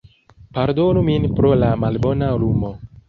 [0.57, 2.71] Pardonu min pro la malbona lumo